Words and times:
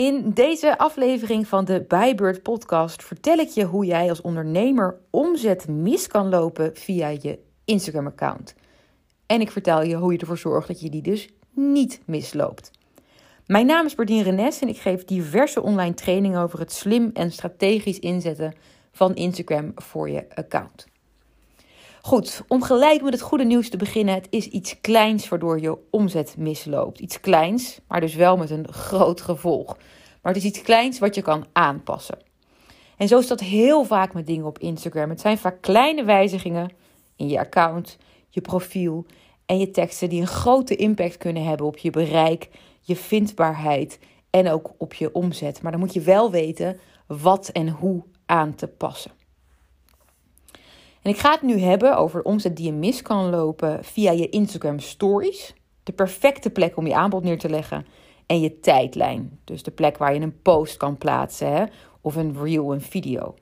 In 0.00 0.30
deze 0.34 0.78
aflevering 0.78 1.46
van 1.46 1.64
de 1.64 1.84
Bijbeurt 1.88 2.42
podcast 2.42 3.04
vertel 3.04 3.38
ik 3.38 3.48
je 3.48 3.64
hoe 3.64 3.84
jij 3.84 4.08
als 4.08 4.20
ondernemer 4.20 4.98
omzet 5.10 5.68
mis 5.68 6.06
kan 6.06 6.28
lopen 6.28 6.76
via 6.76 7.08
je 7.08 7.38
Instagram 7.64 8.06
account. 8.06 8.54
En 9.26 9.40
ik 9.40 9.50
vertel 9.50 9.82
je 9.82 9.96
hoe 9.96 10.12
je 10.12 10.18
ervoor 10.18 10.38
zorgt 10.38 10.68
dat 10.68 10.80
je 10.80 10.90
die 10.90 11.02
dus 11.02 11.28
niet 11.54 12.00
misloopt. 12.06 12.70
Mijn 13.46 13.66
naam 13.66 13.86
is 13.86 13.94
Berdien 13.94 14.22
Renes 14.22 14.60
en 14.60 14.68
ik 14.68 14.78
geef 14.78 15.04
diverse 15.04 15.62
online 15.62 15.94
trainingen 15.94 16.40
over 16.40 16.58
het 16.58 16.72
slim 16.72 17.10
en 17.12 17.32
strategisch 17.32 17.98
inzetten 17.98 18.54
van 18.92 19.14
Instagram 19.14 19.72
voor 19.74 20.10
je 20.10 20.26
account. 20.34 20.86
Goed, 22.02 22.42
om 22.48 22.62
gelijk 22.62 23.02
met 23.02 23.12
het 23.12 23.22
goede 23.22 23.44
nieuws 23.44 23.70
te 23.70 23.76
beginnen. 23.76 24.14
Het 24.14 24.26
is 24.30 24.46
iets 24.46 24.80
kleins 24.80 25.28
waardoor 25.28 25.60
je 25.60 25.78
omzet 25.90 26.34
misloopt. 26.38 27.00
Iets 27.00 27.20
kleins, 27.20 27.80
maar 27.88 28.00
dus 28.00 28.14
wel 28.14 28.36
met 28.36 28.50
een 28.50 28.72
groot 28.72 29.20
gevolg. 29.20 29.76
Maar 30.22 30.32
het 30.32 30.42
is 30.42 30.48
iets 30.48 30.62
kleins 30.62 30.98
wat 30.98 31.14
je 31.14 31.22
kan 31.22 31.46
aanpassen. 31.52 32.18
En 32.96 33.08
zo 33.08 33.18
is 33.18 33.26
dat 33.26 33.40
heel 33.40 33.84
vaak 33.84 34.14
met 34.14 34.26
dingen 34.26 34.46
op 34.46 34.58
Instagram. 34.58 35.10
Het 35.10 35.20
zijn 35.20 35.38
vaak 35.38 35.60
kleine 35.60 36.04
wijzigingen 36.04 36.72
in 37.16 37.28
je 37.28 37.38
account, 37.38 37.98
je 38.28 38.40
profiel 38.40 39.06
en 39.46 39.58
je 39.58 39.70
teksten 39.70 40.08
die 40.08 40.20
een 40.20 40.26
grote 40.26 40.76
impact 40.76 41.16
kunnen 41.16 41.44
hebben 41.44 41.66
op 41.66 41.78
je 41.78 41.90
bereik, 41.90 42.48
je 42.80 42.96
vindbaarheid 42.96 43.98
en 44.30 44.50
ook 44.50 44.72
op 44.78 44.94
je 44.94 45.14
omzet. 45.14 45.62
Maar 45.62 45.72
dan 45.72 45.80
moet 45.80 45.94
je 45.94 46.00
wel 46.00 46.30
weten 46.30 46.78
wat 47.06 47.48
en 47.48 47.68
hoe 47.68 48.02
aan 48.26 48.54
te 48.54 48.66
passen. 48.66 49.19
En 51.02 51.10
ik 51.10 51.18
ga 51.18 51.30
het 51.30 51.42
nu 51.42 51.58
hebben 51.58 51.96
over 51.96 52.22
de 52.22 52.28
omzet 52.28 52.56
die 52.56 52.66
je 52.66 52.72
mis 52.72 53.02
kan 53.02 53.30
lopen 53.30 53.84
via 53.84 54.10
je 54.10 54.28
Instagram 54.28 54.78
Stories. 54.78 55.54
De 55.82 55.92
perfecte 55.92 56.50
plek 56.50 56.76
om 56.76 56.86
je 56.86 56.94
aanbod 56.94 57.22
neer 57.22 57.38
te 57.38 57.48
leggen. 57.48 57.86
En 58.26 58.40
je 58.40 58.60
tijdlijn. 58.60 59.38
Dus 59.44 59.62
de 59.62 59.70
plek 59.70 59.98
waar 59.98 60.14
je 60.14 60.20
een 60.20 60.42
post 60.42 60.76
kan 60.76 60.98
plaatsen 60.98 61.52
hè? 61.52 61.64
of 62.00 62.16
een 62.16 62.36
reel, 62.42 62.72
een 62.72 62.80
video. 62.80 63.34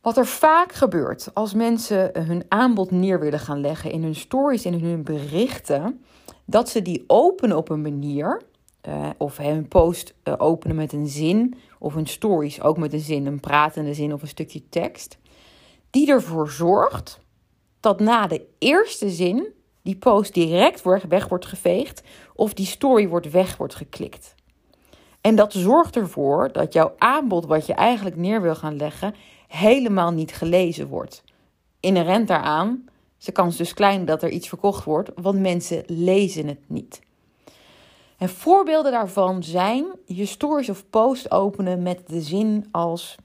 Wat 0.00 0.16
er 0.16 0.26
vaak 0.26 0.72
gebeurt 0.72 1.30
als 1.34 1.54
mensen 1.54 2.10
hun 2.26 2.44
aanbod 2.48 2.90
neer 2.90 3.20
willen 3.20 3.38
gaan 3.38 3.60
leggen 3.60 3.90
in 3.90 4.02
hun 4.02 4.14
stories 4.14 4.64
en 4.64 4.72
in 4.72 4.84
hun 4.84 5.02
berichten, 5.02 6.04
dat 6.44 6.68
ze 6.68 6.82
die 6.82 7.04
openen 7.06 7.56
op 7.56 7.68
een 7.68 7.82
manier, 7.82 8.42
uh, 8.88 9.08
of 9.16 9.36
hun 9.36 9.68
post 9.68 10.14
uh, 10.24 10.34
openen 10.38 10.76
met 10.76 10.92
een 10.92 11.06
zin, 11.06 11.54
of 11.78 11.94
hun 11.94 12.06
stories 12.06 12.62
ook 12.62 12.78
met 12.78 12.92
een 12.92 13.00
zin, 13.00 13.26
een 13.26 13.40
pratende 13.40 13.94
zin 13.94 14.12
of 14.12 14.22
een 14.22 14.28
stukje 14.28 14.68
tekst, 14.68 15.18
die 15.90 16.10
ervoor 16.10 16.50
zorgt 16.50 17.20
dat 17.80 18.00
na 18.00 18.26
de 18.26 18.46
eerste 18.58 19.10
zin 19.10 19.46
die 19.82 19.96
post 19.96 20.34
direct 20.34 20.82
weg 21.08 21.28
wordt 21.28 21.46
geveegd 21.46 22.02
of 22.34 22.54
die 22.54 22.66
story 22.66 23.08
wordt 23.08 23.30
weg 23.30 23.56
wordt 23.56 23.74
geklikt. 23.74 24.34
En 25.20 25.34
dat 25.34 25.52
zorgt 25.52 25.96
ervoor 25.96 26.52
dat 26.52 26.72
jouw 26.72 26.94
aanbod 26.98 27.46
wat 27.46 27.66
je 27.66 27.72
eigenlijk 27.72 28.16
neer 28.16 28.42
wil 28.42 28.54
gaan 28.54 28.76
leggen 28.76 29.14
helemaal 29.48 30.10
niet 30.10 30.32
gelezen 30.32 30.88
wordt. 30.88 31.22
Inherent 31.80 32.28
daaraan 32.28 32.88
is 33.18 33.24
de 33.24 33.32
kans 33.32 33.56
dus 33.56 33.74
klein 33.74 34.04
dat 34.04 34.22
er 34.22 34.30
iets 34.30 34.48
verkocht 34.48 34.84
wordt, 34.84 35.10
want 35.14 35.40
mensen 35.40 35.82
lezen 35.86 36.46
het 36.46 36.60
niet. 36.66 37.00
En 38.16 38.28
voorbeelden 38.28 38.92
daarvan 38.92 39.42
zijn 39.42 39.86
je 40.06 40.26
stories 40.26 40.68
of 40.68 40.90
post 40.90 41.30
openen 41.30 41.82
met 41.82 42.08
de 42.08 42.20
zin 42.20 42.68
als 42.70 43.16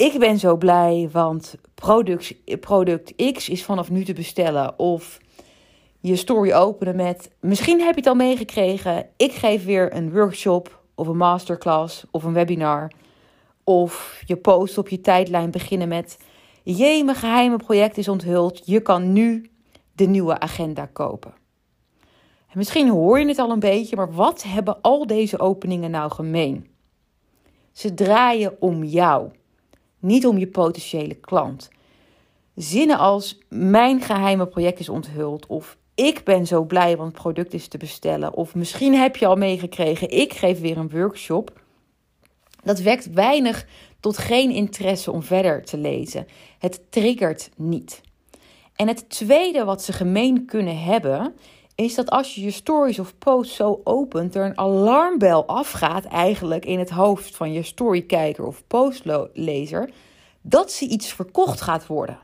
ik 0.00 0.18
ben 0.18 0.38
zo 0.38 0.56
blij, 0.56 1.08
want 1.12 1.54
product, 1.74 2.34
product 2.60 3.32
X 3.32 3.48
is 3.48 3.64
vanaf 3.64 3.90
nu 3.90 4.04
te 4.04 4.12
bestellen. 4.12 4.78
Of 4.78 5.18
je 6.00 6.16
story 6.16 6.52
openen 6.52 6.96
met, 6.96 7.30
misschien 7.40 7.80
heb 7.80 7.94
je 7.94 8.00
het 8.00 8.08
al 8.08 8.14
meegekregen, 8.14 9.06
ik 9.16 9.32
geef 9.32 9.64
weer 9.64 9.94
een 9.94 10.12
workshop 10.12 10.82
of 10.94 11.06
een 11.06 11.16
masterclass 11.16 12.04
of 12.10 12.24
een 12.24 12.32
webinar. 12.32 12.92
Of 13.64 14.22
je 14.26 14.36
post 14.36 14.78
op 14.78 14.88
je 14.88 15.00
tijdlijn 15.00 15.50
beginnen 15.50 15.88
met, 15.88 16.18
jee, 16.62 17.04
mijn 17.04 17.16
geheime 17.16 17.56
project 17.56 17.98
is 17.98 18.08
onthuld, 18.08 18.62
je 18.64 18.80
kan 18.80 19.12
nu 19.12 19.50
de 19.92 20.06
nieuwe 20.06 20.38
agenda 20.38 20.86
kopen. 20.86 21.34
En 22.48 22.58
misschien 22.58 22.88
hoor 22.88 23.20
je 23.20 23.26
het 23.26 23.38
al 23.38 23.50
een 23.50 23.58
beetje, 23.58 23.96
maar 23.96 24.12
wat 24.12 24.42
hebben 24.42 24.80
al 24.80 25.06
deze 25.06 25.38
openingen 25.38 25.90
nou 25.90 26.10
gemeen? 26.10 26.68
Ze 27.72 27.94
draaien 27.94 28.56
om 28.60 28.84
jou 28.84 29.30
niet 30.00 30.26
om 30.26 30.38
je 30.38 30.46
potentiële 30.46 31.14
klant. 31.14 31.70
Zinnen 32.54 32.98
als 32.98 33.38
mijn 33.48 34.00
geheime 34.00 34.46
project 34.46 34.80
is 34.80 34.88
onthuld 34.88 35.46
of 35.46 35.76
ik 35.94 36.24
ben 36.24 36.46
zo 36.46 36.64
blij 36.64 36.96
want 36.96 37.12
het 37.12 37.22
product 37.22 37.54
is 37.54 37.68
te 37.68 37.78
bestellen 37.78 38.34
of 38.34 38.54
misschien 38.54 38.94
heb 38.94 39.16
je 39.16 39.26
al 39.26 39.36
meegekregen 39.36 40.10
ik 40.10 40.32
geef 40.32 40.60
weer 40.60 40.76
een 40.76 40.90
workshop. 40.90 41.60
Dat 42.62 42.80
wekt 42.80 43.12
weinig 43.12 43.66
tot 44.00 44.18
geen 44.18 44.50
interesse 44.50 45.10
om 45.10 45.22
verder 45.22 45.64
te 45.64 45.78
lezen. 45.78 46.26
Het 46.58 46.82
triggert 46.90 47.50
niet. 47.56 48.00
En 48.76 48.88
het 48.88 49.08
tweede 49.08 49.64
wat 49.64 49.82
ze 49.82 49.92
gemeen 49.92 50.44
kunnen 50.44 50.82
hebben 50.82 51.34
is 51.84 51.94
dat 51.94 52.10
als 52.10 52.34
je 52.34 52.40
je 52.40 52.50
stories 52.50 52.98
of 52.98 53.18
posts 53.18 53.56
zo 53.56 53.80
opent, 53.84 54.34
er 54.34 54.44
een 54.44 54.58
alarmbel 54.58 55.46
afgaat 55.46 56.04
eigenlijk 56.04 56.64
in 56.64 56.78
het 56.78 56.90
hoofd 56.90 57.36
van 57.36 57.52
je 57.52 57.62
storykijker 57.62 58.46
of 58.46 58.62
postlezer, 58.66 59.90
dat 60.40 60.72
ze 60.72 60.88
iets 60.88 61.12
verkocht 61.12 61.60
gaat 61.60 61.86
worden. 61.86 62.18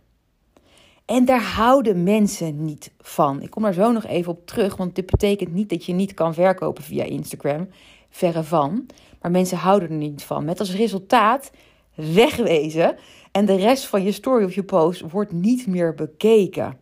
En 1.04 1.24
daar 1.24 1.42
houden 1.42 2.02
mensen 2.02 2.64
niet 2.64 2.92
van. 3.00 3.42
Ik 3.42 3.50
kom 3.50 3.62
daar 3.62 3.72
zo 3.72 3.92
nog 3.92 4.06
even 4.06 4.32
op 4.32 4.46
terug, 4.46 4.76
want 4.76 4.94
dit 4.94 5.06
betekent 5.06 5.52
niet 5.52 5.68
dat 5.68 5.84
je 5.84 5.92
niet 5.92 6.14
kan 6.14 6.34
verkopen 6.34 6.84
via 6.84 7.04
Instagram. 7.04 7.68
Verre 8.10 8.42
van. 8.42 8.86
Maar 9.20 9.30
mensen 9.30 9.58
houden 9.58 9.88
er 9.88 9.96
niet 9.96 10.22
van. 10.22 10.44
Met 10.44 10.60
als 10.60 10.74
resultaat 10.74 11.50
wegwezen 11.94 12.96
en 13.32 13.46
de 13.46 13.56
rest 13.56 13.86
van 13.86 14.02
je 14.02 14.12
story 14.12 14.44
of 14.44 14.54
je 14.54 14.62
post 14.62 15.10
wordt 15.10 15.32
niet 15.32 15.66
meer 15.66 15.94
bekeken. 15.94 16.78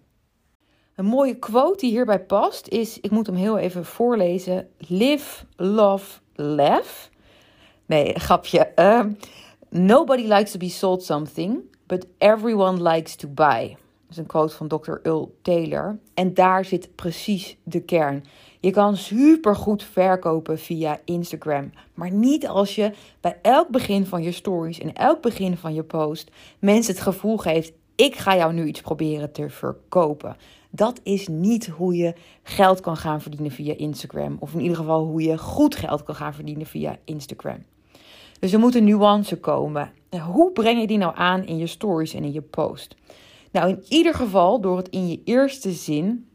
Een 0.94 1.04
mooie 1.04 1.34
quote 1.34 1.78
die 1.78 1.90
hierbij 1.90 2.20
past 2.20 2.68
is: 2.68 3.00
ik 3.00 3.10
moet 3.10 3.26
hem 3.26 3.36
heel 3.36 3.58
even 3.58 3.84
voorlezen. 3.84 4.68
Live, 4.78 5.44
love, 5.56 6.20
laugh. 6.34 7.08
Nee, 7.86 8.18
grapje. 8.18 8.72
Uh, 8.76 9.04
nobody 9.68 10.22
likes 10.22 10.50
to 10.50 10.58
be 10.58 10.68
sold 10.68 11.02
something, 11.02 11.60
but 11.86 12.06
everyone 12.18 12.90
likes 12.90 13.16
to 13.16 13.28
buy. 13.28 13.68
Dat 13.68 14.10
is 14.10 14.16
een 14.16 14.26
quote 14.26 14.54
van 14.54 14.68
Dr. 14.68 14.92
Earl 15.02 15.36
Taylor. 15.42 15.98
En 16.14 16.34
daar 16.34 16.64
zit 16.64 16.94
precies 16.94 17.56
de 17.62 17.80
kern. 17.80 18.24
Je 18.60 18.70
kan 18.70 18.96
supergoed 18.96 19.82
verkopen 19.82 20.58
via 20.58 21.00
Instagram. 21.04 21.72
Maar 21.94 22.10
niet 22.10 22.48
als 22.48 22.74
je 22.74 22.92
bij 23.20 23.38
elk 23.42 23.68
begin 23.68 24.06
van 24.06 24.22
je 24.22 24.32
stories 24.32 24.78
en 24.78 24.92
elk 24.92 25.22
begin 25.22 25.56
van 25.56 25.74
je 25.74 25.82
post 25.82 26.30
mensen 26.58 26.94
het 26.94 27.02
gevoel 27.02 27.36
geeft: 27.36 27.72
ik 27.94 28.16
ga 28.16 28.36
jou 28.36 28.52
nu 28.52 28.66
iets 28.66 28.80
proberen 28.80 29.32
te 29.32 29.50
verkopen. 29.50 30.36
Dat 30.76 31.00
is 31.02 31.28
niet 31.28 31.66
hoe 31.66 31.96
je 31.96 32.14
geld 32.42 32.80
kan 32.80 32.96
gaan 32.96 33.20
verdienen 33.20 33.50
via 33.50 33.74
Instagram. 33.76 34.36
Of 34.40 34.54
in 34.54 34.60
ieder 34.60 34.76
geval 34.76 35.04
hoe 35.04 35.22
je 35.22 35.38
goed 35.38 35.76
geld 35.76 36.02
kan 36.02 36.14
gaan 36.14 36.34
verdienen 36.34 36.66
via 36.66 36.98
Instagram. 37.04 37.64
Dus 38.38 38.52
er 38.52 38.58
moet 38.58 38.74
een 38.74 38.84
nuance 38.84 39.36
komen. 39.36 39.92
Hoe 40.32 40.52
breng 40.52 40.80
je 40.80 40.86
die 40.86 40.98
nou 40.98 41.16
aan 41.16 41.46
in 41.46 41.58
je 41.58 41.66
stories 41.66 42.14
en 42.14 42.24
in 42.24 42.32
je 42.32 42.42
post? 42.42 42.96
Nou, 43.52 43.68
in 43.68 43.84
ieder 43.88 44.14
geval 44.14 44.60
door 44.60 44.76
het 44.76 44.88
in 44.88 45.08
je 45.08 45.20
eerste 45.24 45.72
zin 45.72 46.28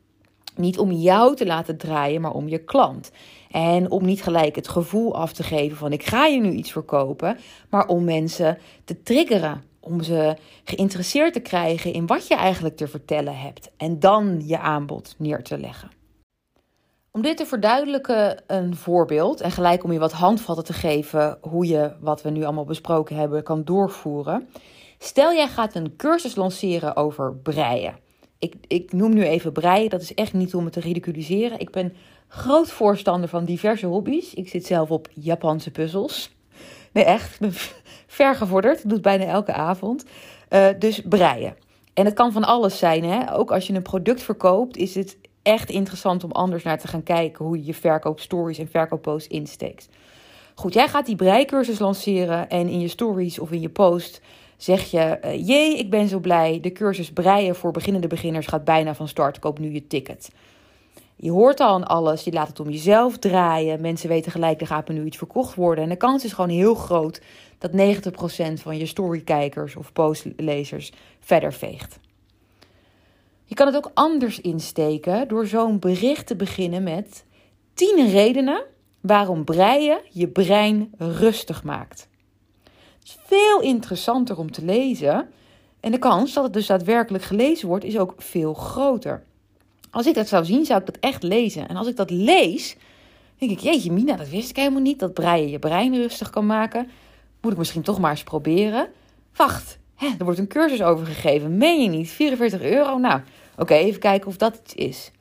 niet 0.55 0.77
om 0.77 0.91
jou 0.91 1.35
te 1.35 1.45
laten 1.45 1.77
draaien, 1.77 2.21
maar 2.21 2.33
om 2.33 2.47
je 2.47 2.63
klant. 2.63 3.11
En 3.51 3.91
om 3.91 4.05
niet 4.05 4.23
gelijk 4.23 4.55
het 4.55 4.67
gevoel 4.67 5.15
af 5.15 5.33
te 5.33 5.43
geven 5.43 5.77
van 5.77 5.91
ik 5.91 6.03
ga 6.03 6.25
je 6.25 6.39
nu 6.39 6.51
iets 6.51 6.71
verkopen, 6.71 7.37
maar 7.69 7.87
om 7.87 8.03
mensen 8.03 8.57
te 8.83 9.01
triggeren 9.03 9.63
om 9.89 10.03
ze 10.03 10.35
geïnteresseerd 10.63 11.33
te 11.33 11.39
krijgen 11.39 11.93
in 11.93 12.05
wat 12.05 12.27
je 12.27 12.35
eigenlijk 12.35 12.77
te 12.77 12.87
vertellen 12.87 13.37
hebt 13.37 13.71
en 13.77 13.99
dan 13.99 14.41
je 14.45 14.59
aanbod 14.59 15.15
neer 15.17 15.43
te 15.43 15.57
leggen. 15.57 15.89
Om 17.11 17.21
dit 17.21 17.37
te 17.37 17.45
verduidelijken, 17.45 18.43
een 18.47 18.75
voorbeeld 18.75 19.41
en 19.41 19.51
gelijk 19.51 19.83
om 19.83 19.91
je 19.91 19.99
wat 19.99 20.11
handvatten 20.11 20.65
te 20.65 20.73
geven 20.73 21.37
hoe 21.41 21.65
je 21.65 21.95
wat 21.99 22.21
we 22.21 22.29
nu 22.29 22.43
allemaal 22.43 22.65
besproken 22.65 23.15
hebben 23.15 23.43
kan 23.43 23.63
doorvoeren. 23.63 24.49
Stel 24.97 25.33
jij 25.33 25.47
gaat 25.47 25.75
een 25.75 25.95
cursus 25.95 26.35
lanceren 26.35 26.95
over 26.95 27.35
breien. 27.35 27.95
Ik, 28.39 28.55
ik 28.67 28.93
noem 28.93 29.13
nu 29.13 29.23
even 29.23 29.51
breien, 29.51 29.89
dat 29.89 30.01
is 30.01 30.13
echt 30.13 30.33
niet 30.33 30.55
om 30.55 30.63
het 30.63 30.73
te 30.73 30.79
ridiculiseren. 30.79 31.59
Ik 31.59 31.71
ben 31.71 31.93
groot 32.27 32.71
voorstander 32.71 33.29
van 33.29 33.45
diverse 33.45 33.85
hobby's. 33.85 34.33
Ik 34.33 34.49
zit 34.49 34.65
zelf 34.65 34.91
op 34.91 35.07
Japanse 35.13 35.71
puzzels. 35.71 36.31
Nee, 36.93 37.03
echt. 37.03 37.39
Ver 38.09 38.35
gevorderd. 38.35 38.77
Ik 38.77 38.83
doe 38.83 38.93
het 38.93 39.01
bijna 39.01 39.25
elke 39.25 39.53
avond. 39.53 40.05
Uh, 40.49 40.67
dus 40.79 41.01
breien. 41.05 41.55
En 41.93 42.05
het 42.05 42.13
kan 42.13 42.31
van 42.31 42.43
alles 42.43 42.77
zijn. 42.77 43.03
Hè? 43.03 43.33
Ook 43.35 43.51
als 43.51 43.67
je 43.67 43.73
een 43.73 43.81
product 43.81 44.23
verkoopt, 44.23 44.77
is 44.77 44.95
het 44.95 45.17
echt 45.41 45.69
interessant 45.69 46.23
om 46.23 46.31
anders 46.31 46.63
naar 46.63 46.79
te 46.79 46.87
gaan 46.87 47.03
kijken 47.03 47.45
hoe 47.45 47.57
je 47.57 47.65
je 47.65 47.73
verkoopstories 47.73 48.57
en 48.57 48.67
verkoopposts 48.67 49.27
insteekt. 49.27 49.89
Goed, 50.55 50.73
jij 50.73 50.87
gaat 50.87 51.05
die 51.05 51.15
breikursus 51.15 51.79
lanceren 51.79 52.49
en 52.49 52.67
in 52.67 52.79
je 52.79 52.87
stories 52.87 53.39
of 53.39 53.51
in 53.51 53.61
je 53.61 53.69
post 53.69 54.21
zeg 54.57 54.91
je: 54.91 55.19
uh, 55.25 55.47
Jee, 55.47 55.77
ik 55.77 55.89
ben 55.89 56.07
zo 56.07 56.19
blij. 56.19 56.59
De 56.61 56.71
cursus 56.71 57.11
breien 57.11 57.55
voor 57.55 57.71
beginnende 57.71 58.07
beginners 58.07 58.47
gaat 58.47 58.63
bijna 58.63 58.95
van 58.95 59.07
start. 59.07 59.39
Koop 59.39 59.59
nu 59.59 59.73
je 59.73 59.87
ticket. 59.87 60.29
Je 61.21 61.31
hoort 61.31 61.59
al 61.59 61.73
aan 61.73 61.87
alles, 61.87 62.23
je 62.23 62.31
laat 62.31 62.47
het 62.47 62.59
om 62.59 62.69
jezelf 62.69 63.17
draaien. 63.17 63.81
Mensen 63.81 64.09
weten 64.09 64.31
gelijk, 64.31 64.61
er 64.61 64.67
gaat 64.67 64.89
nu 64.89 65.05
iets 65.05 65.17
verkocht 65.17 65.55
worden. 65.55 65.83
En 65.83 65.89
de 65.89 65.95
kans 65.95 66.23
is 66.23 66.33
gewoon 66.33 66.49
heel 66.49 66.75
groot 66.75 67.21
dat 67.57 67.71
90% 67.71 68.53
van 68.53 68.77
je 68.77 68.85
storykijkers 68.85 69.75
of 69.75 69.93
postlezers 69.93 70.91
verder 71.19 71.53
veegt. 71.53 71.99
Je 73.43 73.55
kan 73.55 73.67
het 73.67 73.75
ook 73.75 73.91
anders 73.93 74.41
insteken 74.41 75.27
door 75.27 75.47
zo'n 75.47 75.79
bericht 75.79 76.27
te 76.27 76.35
beginnen 76.35 76.83
met 76.83 77.25
10 77.73 78.09
redenen 78.09 78.63
waarom 79.01 79.43
breien 79.43 80.01
je 80.09 80.27
brein 80.27 80.91
rustig 80.97 81.63
maakt. 81.63 82.07
Het 82.99 83.07
is 83.07 83.17
veel 83.23 83.61
interessanter 83.61 84.37
om 84.37 84.51
te 84.51 84.65
lezen 84.65 85.29
en 85.79 85.91
de 85.91 85.99
kans 85.99 86.33
dat 86.33 86.43
het 86.43 86.53
dus 86.53 86.67
daadwerkelijk 86.67 87.23
gelezen 87.23 87.67
wordt 87.67 87.85
is 87.85 87.97
ook 87.97 88.13
veel 88.17 88.53
groter. 88.53 89.27
Als 89.91 90.05
ik 90.05 90.13
dat 90.13 90.27
zou 90.27 90.45
zien, 90.45 90.65
zou 90.65 90.79
ik 90.79 90.85
dat 90.85 90.97
echt 90.99 91.23
lezen. 91.23 91.67
En 91.67 91.75
als 91.75 91.87
ik 91.87 91.95
dat 91.95 92.09
lees, 92.09 92.75
denk 93.37 93.51
ik, 93.51 93.59
jeetje 93.59 93.91
Mina, 93.91 94.15
dat 94.15 94.29
wist 94.29 94.49
ik 94.49 94.55
helemaal 94.55 94.81
niet. 94.81 94.99
Dat 94.99 95.13
breien 95.13 95.49
je 95.49 95.59
brein 95.59 95.95
rustig 95.95 96.29
kan 96.29 96.45
maken. 96.45 96.89
Moet 97.41 97.51
ik 97.51 97.57
misschien 97.57 97.81
toch 97.81 97.99
maar 97.99 98.11
eens 98.11 98.23
proberen. 98.23 98.87
Wacht, 99.35 99.79
hè, 99.95 100.07
er 100.17 100.23
wordt 100.23 100.39
een 100.39 100.47
cursus 100.47 100.81
over 100.81 101.05
gegeven. 101.05 101.57
Meen 101.57 101.81
je 101.81 101.89
niet? 101.89 102.09
44 102.09 102.61
euro? 102.61 102.97
Nou, 102.97 103.21
oké, 103.57 103.73
even 103.73 103.99
kijken 103.99 104.27
of 104.27 104.37
dat 104.37 104.59
iets 104.63 104.73
is. 104.75 105.11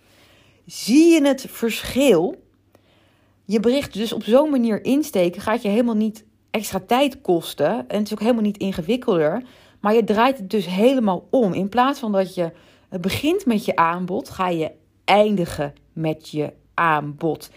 Zie 0.67 1.13
je 1.13 1.27
het 1.27 1.47
verschil? 1.49 2.43
Je 3.45 3.61
bericht 3.61 3.93
dus 3.93 4.13
op 4.13 4.23
zo'n 4.23 4.51
manier 4.51 4.85
insteken 4.85 5.43
gaat 5.43 5.63
je 5.63 5.69
helemaal 5.69 5.95
niet 5.95 6.25
extra 6.51 6.81
tijd 6.87 7.21
kosten. 7.21 7.89
En 7.89 7.99
het 7.99 8.07
is 8.07 8.13
ook 8.13 8.21
helemaal 8.21 8.43
niet 8.43 8.59
ingewikkelder. 8.59 9.43
Maar 9.81 9.95
je 9.95 10.05
draait 10.05 10.39
het 10.39 10.51
dus 10.51 10.67
helemaal 10.67 11.27
om. 11.31 11.53
In 11.53 11.69
plaats 11.69 11.99
van 11.99 12.13
dat 12.13 12.35
je 12.35 12.53
het 12.89 13.01
begint 13.01 13.47
met 13.47 13.65
je 13.65 13.77
aanbod, 13.77 14.31
ga 14.31 14.49
je 14.49 14.73
eindigen 15.05 15.73
met 15.93 16.29
je 16.29 16.53
aanbod. 16.75 17.51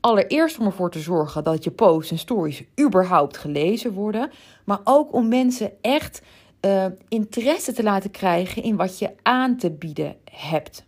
Allereerst 0.00 0.58
om 0.58 0.66
ervoor 0.66 0.90
te 0.90 1.00
zorgen 1.00 1.44
dat 1.44 1.64
je 1.64 1.70
posts 1.70 2.10
en 2.10 2.18
stories 2.18 2.64
überhaupt 2.80 3.36
gelezen 3.36 3.92
worden, 3.92 4.30
maar 4.64 4.80
ook 4.84 5.12
om 5.12 5.28
mensen 5.28 5.72
echt 5.80 6.22
uh, 6.66 6.86
interesse 7.08 7.72
te 7.72 7.82
laten 7.82 8.10
krijgen 8.10 8.62
in 8.62 8.76
wat 8.76 8.98
je 8.98 9.10
aan 9.22 9.56
te 9.56 9.70
bieden 9.70 10.16
hebt. 10.24 10.84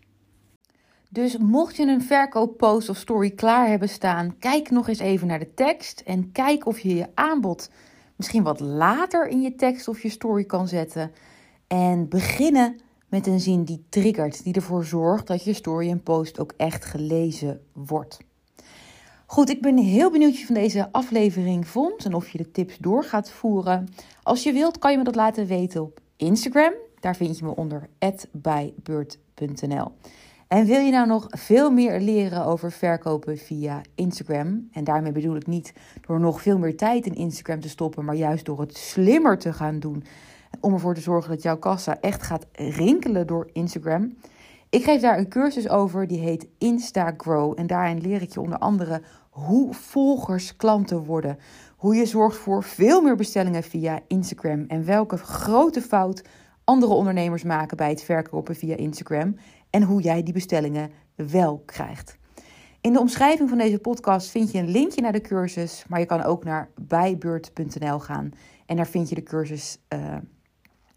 Dus 1.11 1.37
mocht 1.37 1.77
je 1.77 1.87
een 1.87 2.03
verkooppost 2.03 2.89
of 2.89 2.97
story 2.97 3.31
klaar 3.31 3.69
hebben 3.69 3.89
staan, 3.89 4.39
kijk 4.39 4.71
nog 4.71 4.89
eens 4.89 4.99
even 4.99 5.27
naar 5.27 5.39
de 5.39 5.55
tekst 5.55 6.01
en 6.01 6.33
kijk 6.33 6.67
of 6.67 6.79
je 6.79 6.95
je 6.95 7.07
aanbod 7.15 7.71
misschien 8.17 8.43
wat 8.43 8.61
later 8.61 9.29
in 9.29 9.41
je 9.41 9.55
tekst 9.55 9.89
of 9.89 10.03
je 10.03 10.09
story 10.09 10.45
kan 10.45 10.69
zetten. 10.69 11.13
En 11.67 12.09
beginnen 12.09 12.81
met 13.15 13.27
een 13.27 13.41
zin 13.41 13.65
die 13.65 13.85
triggert, 13.89 14.45
die 14.45 14.55
ervoor 14.55 14.85
zorgt 14.85 15.27
dat 15.27 15.45
je 15.45 15.53
story 15.53 15.91
en 15.91 16.03
post 16.03 16.39
ook 16.39 16.53
echt 16.57 16.85
gelezen 16.85 17.61
wordt. 17.73 18.19
Goed, 19.27 19.51
ik 19.51 19.63
ben 19.63 19.77
heel 19.77 20.11
benieuwd 20.11 20.31
wat 20.31 20.41
je 20.41 20.47
van 20.47 20.55
deze 20.55 20.93
aflevering 20.93 21.67
vond 21.67 22.05
en 22.05 22.15
of 22.15 22.29
je 22.29 22.39
de 22.39 22.51
tips 22.51 22.79
door 22.79 23.05
gaat 23.05 23.31
voeren. 23.31 23.89
Als 24.23 24.43
je 24.43 24.53
wilt, 24.53 24.79
kan 24.79 24.91
je 24.91 24.99
me 24.99 25.05
dat 25.05 25.15
laten 25.15 25.47
weten 25.47 25.83
op 25.83 26.01
Instagram. 26.17 26.73
Daar 27.01 27.17
vind 27.17 27.39
je 27.39 27.45
me 27.45 27.57
onder 27.57 27.89
@bijbeurt.nl. 28.33 29.93
En 30.49 30.67
wil 30.67 30.81
je 30.81 30.91
nou 30.91 31.07
nog 31.07 31.27
veel 31.31 31.71
meer 31.71 32.01
leren 32.01 32.45
over 32.45 32.73
verkopen 32.73 33.39
via 33.39 33.81
Instagram? 33.95 34.69
En 34.73 34.85
daarmee 34.85 35.13
bedoel 35.13 35.37
ik 35.37 35.47
niet 35.47 35.73
door 36.07 36.21
nog 36.21 36.43
veel 36.43 36.59
meer 36.59 36.77
tijd 36.77 37.07
in 37.07 37.15
Instagram 37.15 37.61
te 37.61 37.69
stoppen, 37.69 38.05
maar 38.05 38.15
juist 38.15 38.45
door 38.45 38.61
het 38.61 38.77
slimmer 38.77 39.39
te 39.39 39.53
gaan 39.53 39.79
doen. 39.79 40.05
Om 40.65 40.73
ervoor 40.73 40.95
te 40.95 41.01
zorgen 41.01 41.31
dat 41.31 41.43
jouw 41.43 41.59
kassa 41.59 42.01
echt 42.01 42.23
gaat 42.23 42.47
rinkelen 42.53 43.27
door 43.27 43.49
Instagram. 43.53 44.17
Ik 44.71 44.85
geef 44.85 45.01
daar 45.01 45.19
een 45.19 45.29
cursus 45.29 45.69
over 45.69 46.07
die 46.07 46.19
heet 46.19 46.47
Instagrow. 46.59 47.53
En 47.57 47.67
daarin 47.67 48.01
leer 48.01 48.23
ik 48.23 48.33
je 48.33 48.41
onder 48.41 48.59
andere 48.59 49.03
hoe 49.31 49.75
volgers 49.75 50.57
klanten 50.57 51.05
worden. 51.05 51.39
Hoe 51.77 51.95
je 51.95 52.07
zorgt 52.07 52.37
voor 52.37 52.63
veel 52.63 53.03
meer 53.03 53.17
bestellingen 53.17 53.63
via 53.63 54.01
Instagram. 54.07 54.65
En 54.69 54.85
welke 54.85 55.17
grote 55.17 55.81
fout 55.81 56.23
andere 56.65 56.93
ondernemers 56.93 57.43
maken 57.43 57.77
bij 57.77 57.91
het 57.91 58.03
verkopen 58.03 58.55
via 58.55 58.77
Instagram 58.77 59.37
en 59.71 59.83
hoe 59.83 60.03
jij 60.03 60.23
die 60.23 60.35
bestellingen 60.35 60.91
wel 61.15 61.63
krijgt. 61.67 62.19
In 62.81 62.93
de 62.93 63.01
omschrijving 63.01 63.49
van 63.49 63.59
deze 63.59 63.79
podcast 63.79 64.31
vind 64.31 64.53
je 64.53 64.59
een 64.59 64.71
linkje 64.71 65.01
naar 65.01 65.13
de 65.13 65.21
cursus, 65.21 65.85
maar 65.89 66.01
je 66.01 66.07
kan 66.07 66.23
ook 66.23 66.45
naar 66.45 66.69
bijbeurt.nl 66.81 67.99
gaan 67.99 68.33
en 68.67 68.77
daar 68.77 68.87
vind 68.87 69.09
je 69.09 69.15
de 69.15 69.23
cursus 69.23 69.79
uh, 69.95 70.17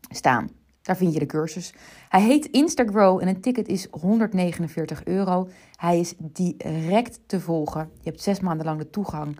staan. 0.09 0.49
Daar 0.81 0.97
vind 0.97 1.13
je 1.13 1.19
de 1.19 1.25
cursus. 1.25 1.73
Hij 2.09 2.21
heet 2.21 2.45
Instagrow 2.45 3.21
en 3.21 3.27
een 3.27 3.41
ticket 3.41 3.67
is 3.67 3.87
149 3.91 5.05
euro. 5.05 5.49
Hij 5.75 5.99
is 5.99 6.13
direct 6.17 7.19
te 7.25 7.39
volgen. 7.39 7.89
Je 8.01 8.09
hebt 8.09 8.21
zes 8.21 8.39
maanden 8.39 8.65
lang 8.65 8.79
de 8.79 8.89
toegang 8.89 9.39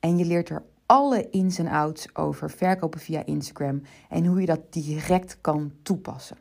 en 0.00 0.18
je 0.18 0.24
leert 0.24 0.48
er 0.48 0.62
alle 0.86 1.30
ins 1.30 1.58
en 1.58 1.66
outs 1.66 2.16
over 2.16 2.50
verkopen 2.50 3.00
via 3.00 3.24
Instagram 3.24 3.82
en 4.08 4.26
hoe 4.26 4.40
je 4.40 4.46
dat 4.46 4.72
direct 4.72 5.38
kan 5.40 5.72
toepassen. 5.82 6.36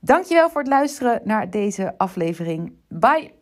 Dankjewel 0.00 0.50
voor 0.50 0.60
het 0.60 0.70
luisteren 0.70 1.20
naar 1.24 1.50
deze 1.50 1.98
aflevering. 1.98 2.72
Bye! 2.88 3.33